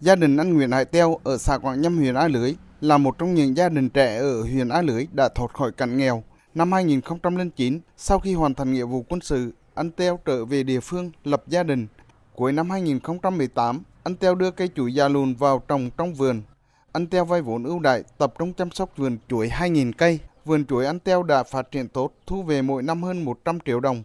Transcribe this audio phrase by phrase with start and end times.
[0.00, 3.18] Gia đình anh Nguyễn Hải Teo ở xã Quảng Nhâm, huyện A Lưới là một
[3.18, 6.24] trong những gia đình trẻ ở huyện A Lưới đã thoát khỏi cảnh nghèo.
[6.54, 10.80] Năm 2009, sau khi hoàn thành nghĩa vụ quân sự, anh Teo trở về địa
[10.80, 11.86] phương lập gia đình.
[12.34, 16.42] Cuối năm 2018, anh Teo đưa cây chuối già lùn vào trồng trong vườn.
[16.92, 20.18] Anh Teo vay vốn ưu đại tập trung chăm sóc vườn chuối 2.000 cây.
[20.44, 23.80] Vườn chuối anh Teo đã phát triển tốt, thu về mỗi năm hơn 100 triệu
[23.80, 24.02] đồng.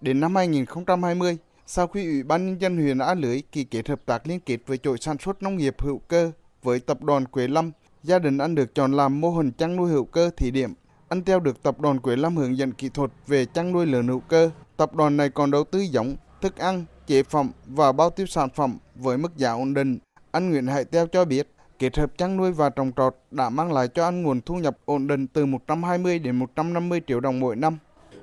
[0.00, 1.38] Đến năm 2020,
[1.70, 4.58] sau khi Ủy ban Nhân dân huyện A Lưới ký kết hợp tác liên kết
[4.66, 6.32] với chuỗi sản xuất nông nghiệp hữu cơ
[6.62, 7.70] với tập đoàn Quế Lâm,
[8.02, 10.74] gia đình anh được chọn làm mô hình chăn nuôi hữu cơ thí điểm.
[11.08, 14.08] Anh Theo được tập đoàn Quế Lâm hướng dẫn kỹ thuật về chăn nuôi lợn
[14.08, 14.50] hữu cơ.
[14.76, 18.48] Tập đoàn này còn đầu tư giống, thức ăn, chế phẩm và bao tiêu sản
[18.54, 19.98] phẩm với mức giá ổn định.
[20.30, 21.48] Anh Nguyễn Hải Teo cho biết,
[21.78, 24.78] kết hợp chăn nuôi và trồng trọt đã mang lại cho anh nguồn thu nhập
[24.84, 27.78] ổn định từ 120 đến 150 triệu đồng mỗi năm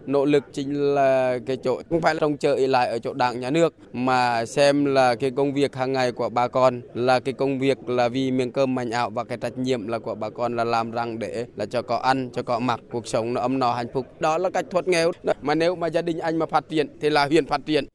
[0.07, 3.39] nỗ lực chính là cái chỗ không phải là trông chờ lại ở chỗ đảng
[3.39, 7.33] nhà nước mà xem là cái công việc hàng ngày của bà con là cái
[7.33, 10.29] công việc là vì miếng cơm manh ảo và cái trách nhiệm là của bà
[10.29, 13.41] con là làm rằng để là cho có ăn cho có mặc cuộc sống nó
[13.41, 14.05] ấm no hạnh phúc.
[14.19, 15.11] Đó là cách thoát nghèo.
[15.41, 17.85] Mà nếu mà gia đình anh mà phát triển thì là huyện phát triển.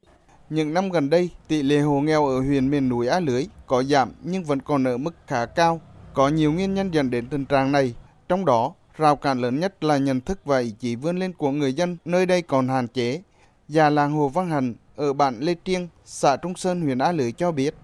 [0.51, 3.83] Những năm gần đây, tỷ lệ hộ nghèo ở huyện miền núi Á Lưới có
[3.83, 5.81] giảm nhưng vẫn còn ở mức khá cao.
[6.15, 7.95] Có nhiều nguyên nhân dẫn đến tình trạng này,
[8.29, 11.51] trong đó Rào cản lớn nhất là nhận thức và ý chí vươn lên của
[11.51, 13.23] người dân nơi đây còn hạn chế.
[13.69, 17.33] Già làng Hồ Văn Hành ở bản Lê Triêng, xã Trung Sơn, huyện Á Lưới
[17.33, 17.75] cho biết,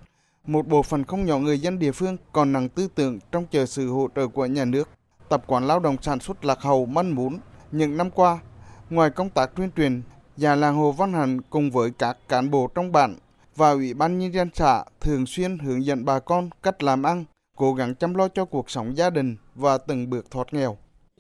[0.47, 3.67] một bộ phận không nhỏ người dân địa phương còn nặng tư tưởng trong chờ
[3.67, 4.89] sự hỗ trợ của nhà nước.
[5.29, 7.39] Tập quán lao động sản xuất lạc hậu manh muốn.
[7.73, 8.39] những năm qua,
[8.91, 10.03] ngoài công tác tuyên truyền,
[10.37, 13.17] già làng Hồ Văn Hành cùng với các cán bộ trong bản
[13.57, 17.25] và ủy ban nhân dân xã thường xuyên hướng dẫn bà con cách làm ăn,
[17.57, 20.77] cố gắng chăm lo cho cuộc sống gia đình và từng bước thoát nghèo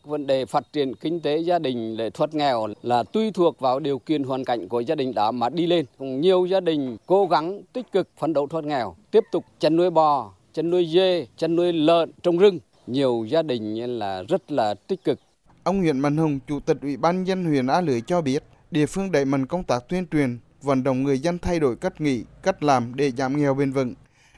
[0.06, 3.80] vấn đề phát triển kinh tế gia đình để thoát nghèo là tùy thuộc vào
[3.80, 5.86] điều kiện hoàn cảnh của gia đình đó mà đi lên.
[5.98, 9.90] Nhiều gia đình cố gắng tích cực phấn đấu thoát nghèo, tiếp tục chăn nuôi
[9.90, 12.58] bò, chăn nuôi dê, chăn nuôi lợn, trồng rừng.
[12.86, 15.18] Nhiều gia đình là rất là tích cực.
[15.64, 18.86] Ông Nguyễn Mạnh Hùng, Chủ tịch Ủy ban dân huyện A Lưới cho biết, địa
[18.86, 22.22] phương đẩy mạnh công tác tuyên truyền, vận động người dân thay đổi cách nghĩ,
[22.42, 23.94] cách làm để giảm nghèo bền vững.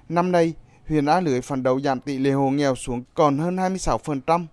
[0.09, 0.53] Năm nay,
[0.89, 4.47] huyện A Lưới phấn đấu giảm tỷ lệ hộ nghèo xuống còn hơn 26%,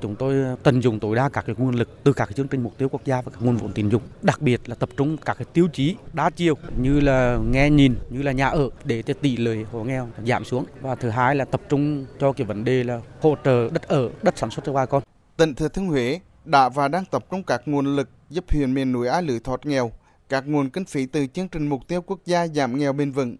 [0.00, 2.48] Chúng tôi ờ, tận dụng tối đa các cái nguồn lực từ các cái chương
[2.48, 4.88] trình mục tiêu quốc gia và các nguồn vốn tín dụng, đặc biệt là tập
[4.96, 8.70] trung các cái tiêu chí đa chiều như là nghe nhìn, như là nhà ở
[8.84, 12.32] để cho tỷ lệ hộ nghèo giảm xuống và thứ hai là tập trung cho
[12.32, 15.02] cái vấn đề là hỗ trợ đất ở, đất sản xuất cho bà con.
[15.36, 18.92] Tỉnh Thừa Thiên Huế đã và đang tập trung các nguồn lực giúp huyện miền
[18.92, 19.92] núi A Lưới thoát nghèo,
[20.28, 23.36] các nguồn kinh phí từ chương trình mục tiêu quốc gia giảm nghèo bền vững,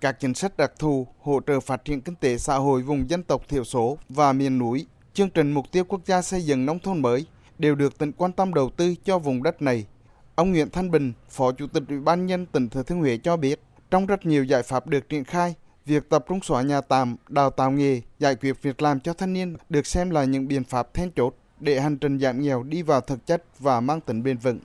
[0.00, 3.22] các chính sách đặc thù hỗ trợ phát triển kinh tế xã hội vùng dân
[3.22, 4.86] tộc thiểu số và miền núi
[5.20, 7.26] chương trình mục tiêu quốc gia xây dựng nông thôn mới
[7.58, 9.86] đều được tỉnh quan tâm đầu tư cho vùng đất này.
[10.34, 13.36] Ông Nguyễn Thanh Bình, Phó Chủ tịch Ủy ban nhân tỉnh Thừa Thiên Huế cho
[13.36, 13.60] biết,
[13.90, 15.54] trong rất nhiều giải pháp được triển khai,
[15.86, 19.32] việc tập trung xóa nhà tạm, đào tạo nghề, giải quyết việc làm cho thanh
[19.32, 22.82] niên được xem là những biện pháp then chốt để hành trình giảm nghèo đi
[22.82, 24.58] vào thực chất và mang tính bền vững.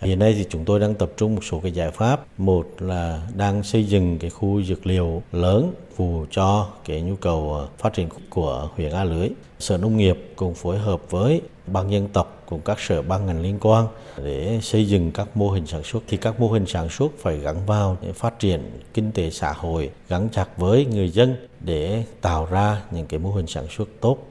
[0.00, 2.24] Hiện nay thì chúng tôi đang tập trung một số cái giải pháp.
[2.38, 7.54] Một là đang xây dựng cái khu dược liệu lớn phù cho cái nhu cầu
[7.54, 9.28] ờ, phát triển của huyện A Lưới.
[9.58, 13.42] Sở Nông nghiệp cùng phối hợp với ban dân tộc cùng các sở ban ngành
[13.42, 13.86] liên quan
[14.24, 17.38] để xây dựng các mô hình sản xuất thì các mô hình sản xuất phải
[17.38, 18.60] gắn vào để phát triển
[18.94, 23.32] kinh tế xã hội, gắn chặt với người dân để tạo ra những cái mô
[23.32, 24.26] hình sản xuất tốt